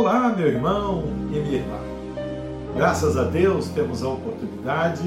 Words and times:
Olá, 0.00 0.32
meu 0.32 0.46
irmão 0.46 1.02
e 1.32 1.40
minha 1.40 1.56
irmã. 1.56 1.76
Graças 2.76 3.16
a 3.16 3.24
Deus 3.24 3.66
temos 3.70 4.00
a 4.04 4.08
oportunidade 4.10 5.02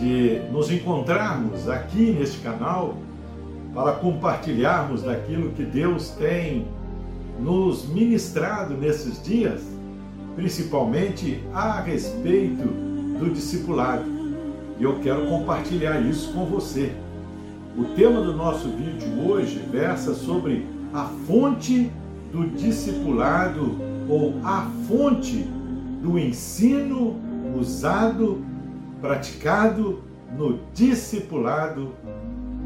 de 0.00 0.40
nos 0.50 0.70
encontrarmos 0.70 1.68
aqui 1.68 2.12
neste 2.12 2.38
canal 2.38 2.96
para 3.74 3.92
compartilharmos 3.92 5.02
daquilo 5.02 5.50
que 5.50 5.62
Deus 5.62 6.08
tem 6.12 6.66
nos 7.38 7.86
ministrado 7.86 8.72
nesses 8.78 9.22
dias, 9.22 9.60
principalmente 10.34 11.44
a 11.52 11.78
respeito 11.82 12.66
do 13.18 13.30
discipulado. 13.30 14.06
E 14.78 14.84
eu 14.84 15.00
quero 15.00 15.26
compartilhar 15.26 16.00
isso 16.00 16.32
com 16.32 16.46
você. 16.46 16.94
O 17.76 17.84
tema 17.94 18.22
do 18.22 18.32
nosso 18.32 18.70
vídeo 18.70 19.28
hoje 19.28 19.62
versa 19.70 20.14
sobre 20.14 20.66
a 20.94 21.04
fonte 21.26 21.92
do 22.32 22.46
discipulado 22.56 23.86
ou 24.08 24.34
a 24.42 24.70
fonte 24.86 25.46
do 26.02 26.18
ensino 26.18 27.16
usado, 27.58 28.44
praticado 29.00 30.02
no 30.36 30.60
discipulado 30.72 31.92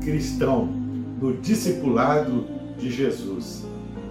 cristão, 0.01 0.67
no 1.21 1.37
discipulado 1.39 2.47
de 2.79 2.91
Jesus. 2.91 3.65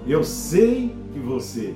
Eu 0.08 0.24
sei 0.24 0.96
que 1.14 1.20
você 1.20 1.74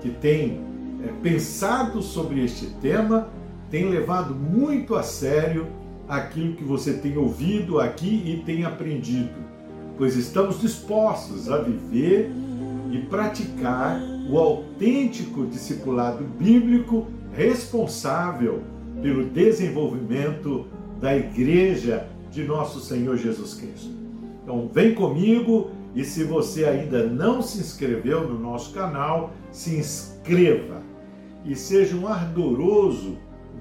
que 0.00 0.10
tem 0.10 0.60
é, 1.04 1.08
pensado 1.22 2.02
sobre 2.02 2.44
este 2.44 2.66
tema 2.80 3.28
tem 3.70 3.88
levado 3.88 4.34
muito 4.34 4.94
a 4.94 5.02
sério 5.02 5.66
aquilo 6.08 6.54
que 6.54 6.62
você 6.62 6.94
tem 6.94 7.16
ouvido 7.16 7.80
aqui 7.80 8.22
e 8.24 8.42
tem 8.44 8.64
aprendido, 8.64 9.34
pois 9.98 10.16
estamos 10.16 10.60
dispostos 10.60 11.50
a 11.50 11.58
viver 11.58 12.30
e 12.92 12.98
praticar 12.98 14.00
o 14.28 14.38
autêntico 14.38 15.46
discipulado 15.46 16.24
bíblico 16.24 17.06
responsável 17.32 18.62
pelo 19.02 19.24
desenvolvimento 19.26 20.66
da 21.00 21.16
igreja 21.16 22.08
de 22.30 22.44
nosso 22.44 22.80
Senhor 22.80 23.16
Jesus 23.16 23.54
Cristo. 23.54 23.90
Então, 24.42 24.68
vem 24.72 24.94
comigo 24.94 25.70
e 25.94 26.04
se 26.04 26.24
você 26.24 26.64
ainda 26.64 27.06
não 27.06 27.40
se 27.40 27.58
inscreveu 27.58 28.28
no 28.28 28.38
nosso 28.38 28.72
canal, 28.72 29.32
se 29.50 29.76
inscreva 29.76 30.82
e 31.44 31.54
seja 31.54 31.96
um 31.96 32.06
ardoroso 32.06 33.16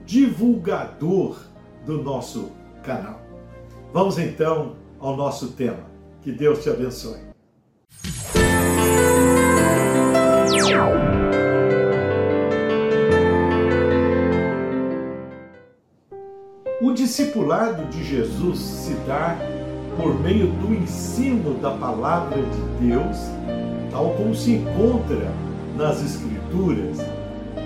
divulgador 0.05 1.39
do 1.85 2.01
nosso 2.01 2.51
canal. 2.83 3.21
Vamos 3.93 4.17
então 4.17 4.75
ao 4.99 5.15
nosso 5.15 5.53
tema. 5.53 5.85
Que 6.21 6.31
Deus 6.31 6.63
te 6.63 6.69
abençoe. 6.69 7.24
Discipulado 17.35 17.83
de 17.89 18.03
Jesus 18.03 18.59
se 18.59 18.93
dá 19.05 19.37
por 19.97 20.17
meio 20.21 20.47
do 20.47 20.73
ensino 20.73 21.55
da 21.55 21.71
palavra 21.71 22.37
de 22.41 22.87
Deus, 22.87 23.17
tal 23.91 24.11
como 24.11 24.33
se 24.33 24.53
encontra 24.53 25.31
nas 25.77 26.01
Escrituras, 26.01 26.97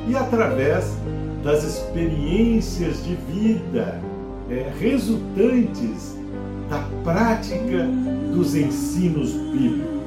e 0.08 0.16
através 0.16 0.98
das 1.44 1.64
experiências 1.64 3.04
de 3.06 3.16
vida 3.16 4.02
é, 4.50 4.72
resultantes 4.80 6.18
da 6.68 6.84
prática 7.04 7.88
dos 8.34 8.56
ensinos 8.56 9.32
bíblicos. 9.34 10.00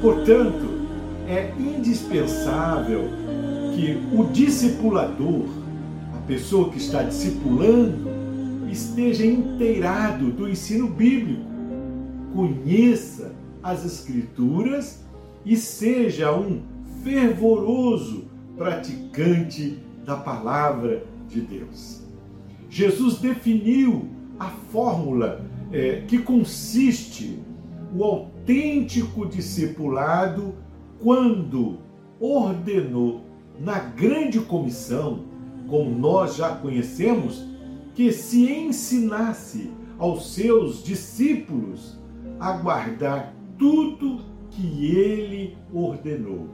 Portanto, 0.00 0.88
é 1.28 1.52
indispensável 1.58 3.10
que 3.74 4.02
o 4.12 4.24
discipulador, 4.24 5.44
a 6.16 6.26
pessoa 6.26 6.70
que 6.70 6.78
está 6.78 7.02
discipulando, 7.02 8.17
esteja 8.70 9.24
inteirado 9.24 10.30
do 10.30 10.48
ensino 10.48 10.88
bíblico, 10.88 11.42
conheça 12.32 13.34
as 13.62 13.84
Escrituras 13.84 15.04
e 15.44 15.56
seja 15.56 16.34
um 16.34 16.62
fervoroso 17.02 18.24
praticante 18.56 19.78
da 20.04 20.16
palavra 20.16 21.04
de 21.28 21.40
Deus. 21.40 22.02
Jesus 22.68 23.18
definiu 23.18 24.08
a 24.38 24.46
fórmula 24.46 25.44
é, 25.72 26.02
que 26.06 26.18
consiste 26.18 27.38
o 27.94 28.04
autêntico 28.04 29.26
discipulado 29.26 30.54
quando 31.00 31.78
ordenou 32.20 33.22
na 33.58 33.78
grande 33.78 34.40
comissão, 34.40 35.24
como 35.66 35.90
nós 35.90 36.36
já 36.36 36.50
conhecemos, 36.50 37.44
que 37.98 38.12
se 38.12 38.48
ensinasse 38.48 39.72
aos 39.98 40.32
seus 40.32 40.84
discípulos 40.84 41.98
a 42.38 42.52
guardar 42.52 43.34
tudo 43.58 44.20
que 44.52 44.94
ele 44.94 45.58
ordenou. 45.72 46.48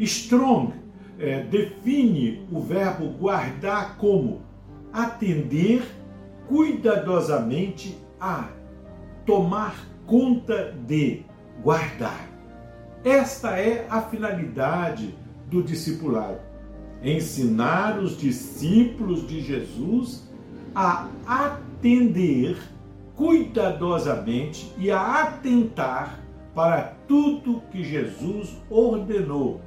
Strong 0.00 0.72
é, 1.20 1.44
define 1.44 2.48
o 2.50 2.60
verbo 2.60 3.10
guardar 3.10 3.96
como 3.96 4.42
atender 4.92 5.84
cuidadosamente 6.48 7.96
a, 8.18 8.48
tomar 9.24 9.86
conta 10.04 10.72
de, 10.84 11.24
guardar. 11.62 12.28
Esta 13.04 13.56
é 13.56 13.86
a 13.88 14.02
finalidade 14.02 15.14
do 15.46 15.62
discipulado: 15.62 16.40
ensinar 17.04 18.00
os 18.00 18.16
discípulos 18.18 19.24
de 19.28 19.42
Jesus 19.42 20.31
a 20.74 21.08
atender 21.26 22.56
cuidadosamente 23.14 24.72
e 24.78 24.90
a 24.90 25.22
atentar 25.22 26.20
para 26.54 26.94
tudo 27.06 27.62
que 27.70 27.82
Jesus 27.82 28.56
ordenou, 28.70 29.60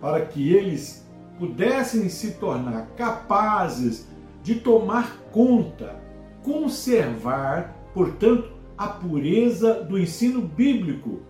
para 0.00 0.24
que 0.26 0.52
eles 0.52 1.06
pudessem 1.38 2.08
se 2.08 2.32
tornar 2.32 2.86
capazes 2.96 4.08
de 4.42 4.56
tomar 4.56 5.16
conta, 5.30 5.96
conservar, 6.42 7.74
portanto, 7.94 8.50
a 8.76 8.88
pureza 8.88 9.74
do 9.84 9.98
ensino 9.98 10.42
bíblico 10.42 11.20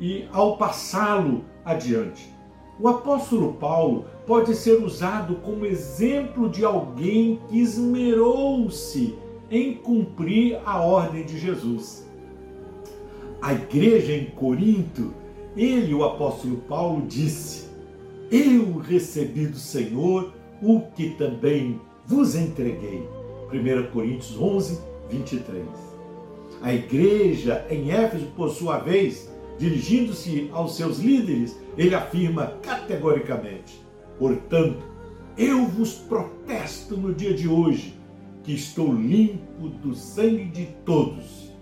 e 0.00 0.28
ao 0.32 0.56
passá-lo 0.56 1.44
adiante. 1.64 2.37
O 2.80 2.86
apóstolo 2.86 3.54
Paulo 3.54 4.04
pode 4.26 4.54
ser 4.54 4.82
usado 4.82 5.36
como 5.36 5.66
exemplo 5.66 6.48
de 6.48 6.64
alguém 6.64 7.40
que 7.48 7.58
esmerou-se 7.58 9.16
em 9.50 9.74
cumprir 9.74 10.60
a 10.64 10.80
ordem 10.80 11.24
de 11.24 11.38
Jesus. 11.38 12.06
A 13.42 13.52
igreja 13.52 14.12
em 14.12 14.26
Corinto, 14.26 15.12
ele, 15.56 15.92
o 15.92 16.04
apóstolo 16.04 16.58
Paulo, 16.68 17.04
disse: 17.06 17.68
Eu 18.30 18.78
recebi 18.78 19.46
do 19.46 19.58
Senhor 19.58 20.32
o 20.62 20.82
que 20.94 21.10
também 21.10 21.80
vos 22.06 22.36
entreguei. 22.36 23.08
1 23.52 23.90
Coríntios 23.90 24.38
11, 24.38 24.80
23. 25.10 25.64
A 26.60 26.74
igreja 26.74 27.66
em 27.70 27.90
Éfeso, 27.90 28.26
por 28.36 28.50
sua 28.50 28.78
vez, 28.78 29.28
Dirigindo-se 29.58 30.48
aos 30.52 30.76
seus 30.76 30.98
líderes, 30.98 31.58
ele 31.78 31.94
afirma 31.94 32.54
categoricamente: 32.60 33.80
Portanto, 34.18 34.82
eu 35.36 35.64
vos 35.66 35.94
protesto 35.94 36.96
no 36.96 37.14
dia 37.14 37.32
de 37.32 37.48
hoje 37.48 37.94
que 38.42 38.52
estou 38.52 38.92
limpo 38.92 39.68
do 39.68 39.94
sangue 39.94 40.46
de 40.46 40.66
todos, 40.84 41.52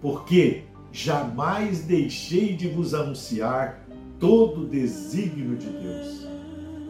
porque 0.00 0.62
jamais 0.92 1.80
deixei 1.82 2.54
de 2.54 2.68
vos 2.68 2.94
anunciar 2.94 3.84
todo 4.20 4.62
o 4.62 4.66
desígnio 4.66 5.56
de 5.56 5.66
Deus. 5.66 6.28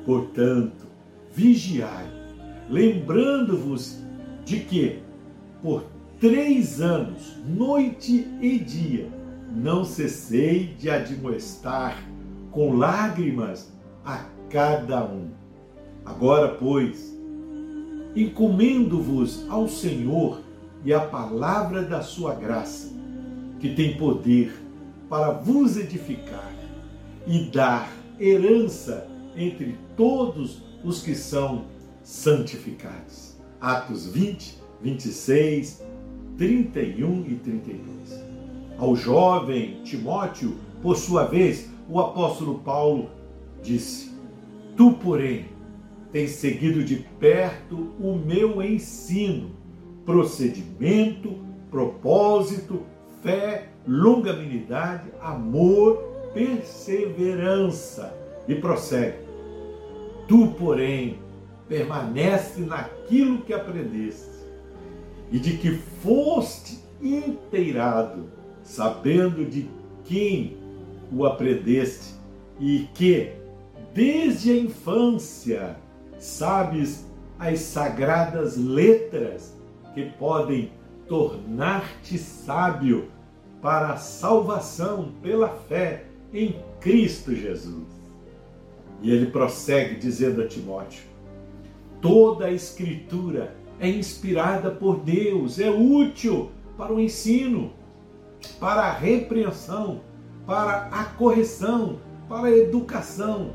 Portanto, 0.04 0.86
vigiai, 1.32 2.06
lembrando-vos 2.68 4.02
de 4.44 4.60
que, 4.60 4.98
por 5.62 5.84
três 6.20 6.80
anos, 6.80 7.36
noite 7.46 8.26
e 8.40 8.58
dia, 8.58 9.08
não 9.54 9.84
cessei 9.84 10.74
de 10.78 10.90
admoestar 10.90 11.96
com 12.58 12.76
lágrimas 12.76 13.72
a 14.04 14.24
cada 14.50 15.04
um. 15.04 15.28
Agora, 16.04 16.56
pois, 16.56 17.16
encomendo-vos 18.16 19.48
ao 19.48 19.68
Senhor 19.68 20.40
e 20.84 20.92
à 20.92 20.98
palavra 20.98 21.84
da 21.84 22.02
sua 22.02 22.34
graça, 22.34 22.92
que 23.60 23.76
tem 23.76 23.96
poder 23.96 24.52
para 25.08 25.30
vos 25.30 25.76
edificar 25.76 26.52
e 27.28 27.44
dar 27.44 27.92
herança 28.18 29.06
entre 29.36 29.78
todos 29.96 30.60
os 30.82 31.00
que 31.00 31.14
são 31.14 31.66
santificados. 32.02 33.36
Atos 33.60 34.08
20, 34.08 34.58
26, 34.82 35.84
31 36.36 37.24
e 37.24 37.34
32 37.36 37.98
ao 38.78 38.94
jovem 38.94 39.80
Timóteo, 39.84 40.56
por 40.80 40.96
sua 40.96 41.24
vez, 41.24 41.68
o 41.88 41.98
apóstolo 42.00 42.58
Paulo 42.58 43.10
disse: 43.62 44.12
Tu, 44.76 44.92
porém, 44.92 45.46
tens 46.12 46.32
seguido 46.32 46.84
de 46.84 46.96
perto 46.96 47.92
o 48.00 48.14
meu 48.14 48.62
ensino, 48.62 49.50
procedimento, 50.04 51.38
propósito, 51.70 52.82
fé, 53.22 53.68
longanimidade, 53.86 55.10
amor, 55.20 55.96
perseverança. 56.34 58.16
E 58.46 58.54
prossegue. 58.54 59.18
Tu, 60.26 60.48
porém, 60.58 61.18
permanece 61.68 62.62
naquilo 62.62 63.42
que 63.42 63.52
aprendeste 63.52 64.38
e 65.30 65.38
de 65.38 65.58
que 65.58 65.72
foste 66.02 66.78
inteirado, 67.02 68.30
sabendo 68.62 69.44
de 69.44 69.68
quem 70.04 70.56
o 71.12 71.24
aprendeste 71.24 72.14
e 72.60 72.88
que, 72.94 73.32
desde 73.94 74.52
a 74.52 74.56
infância, 74.56 75.76
sabes 76.18 77.06
as 77.38 77.60
sagradas 77.60 78.56
letras 78.56 79.54
que 79.94 80.04
podem 80.18 80.72
tornar-te 81.06 82.18
sábio 82.18 83.08
para 83.62 83.92
a 83.92 83.96
salvação 83.96 85.12
pela 85.22 85.48
fé 85.48 86.04
em 86.32 86.56
Cristo 86.80 87.34
Jesus. 87.34 87.86
E 89.00 89.10
ele 89.10 89.26
prossegue 89.26 89.96
dizendo 89.96 90.42
a 90.42 90.48
Timóteo: 90.48 91.02
toda 92.00 92.46
a 92.46 92.52
Escritura 92.52 93.54
é 93.80 93.88
inspirada 93.88 94.70
por 94.70 95.00
Deus, 95.00 95.58
é 95.58 95.70
útil 95.70 96.50
para 96.76 96.92
o 96.92 97.00
ensino, 97.00 97.72
para 98.60 98.82
a 98.82 98.92
repreensão, 98.92 100.00
para 100.48 100.88
a 100.90 101.04
correção, 101.04 102.00
para 102.26 102.46
a 102.46 102.56
educação 102.56 103.50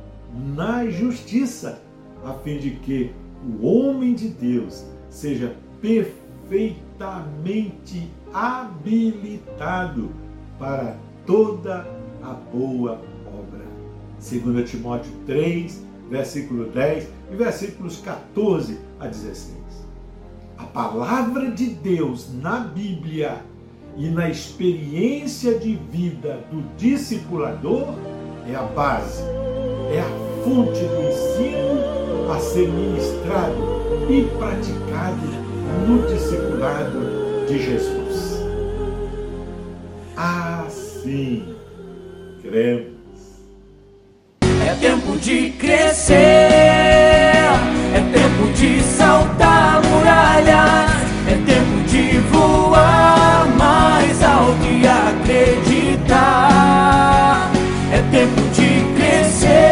na 0.56 0.88
justiça, 0.92 1.82
a 2.24 2.34
fim 2.34 2.60
de 2.60 2.70
que 2.70 3.12
o 3.44 3.66
homem 3.66 4.14
de 4.14 4.28
Deus 4.28 4.86
seja 5.10 5.56
perfeitamente 5.82 8.12
habilitado 8.32 10.12
para 10.60 10.96
toda 11.26 11.84
a 12.22 12.34
boa 12.34 13.02
obra. 13.26 13.66
2 14.20 14.70
Timóteo 14.70 15.12
3, 15.26 15.84
versículo 16.12 16.70
10 16.70 17.08
e 17.32 17.36
versículos 17.36 18.02
14 18.02 18.78
a 19.00 19.08
16. 19.08 19.58
A 20.60 20.66
palavra 20.66 21.50
de 21.50 21.70
Deus 21.70 22.32
na 22.40 22.60
Bíblia 22.60 23.42
e 23.98 24.10
na 24.10 24.30
experiência 24.30 25.58
de 25.58 25.76
vida 25.92 26.40
do 26.52 26.62
discipulador 26.78 27.94
é 28.50 28.56
a 28.56 28.64
base, 28.64 29.22
é 29.94 30.00
a 30.00 30.44
fonte 30.44 30.80
do 30.80 31.02
ensino 31.10 32.32
a 32.32 32.40
ser 32.40 32.68
ministrado 32.68 33.84
e 34.10 34.24
praticado 34.38 35.44
no 35.88 36.08
discipulado 36.08 37.46
de 37.48 37.64
Jesus. 37.64 38.40
Assim 40.16 41.56
cremos. 42.42 42.94
É 44.42 44.76
tempo 44.76 45.18
de 45.18 45.52
crescer, 45.52 46.16
é 46.16 48.02
tempo 48.12 48.52
de 48.54 48.82
sair 48.82 49.03
de 58.54 58.94
crescer. 58.96 59.63